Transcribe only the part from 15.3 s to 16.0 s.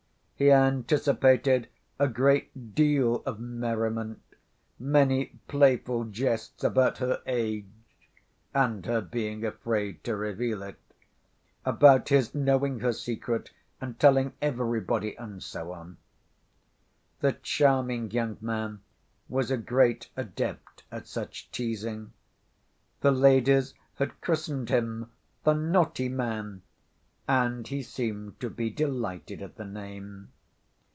so on.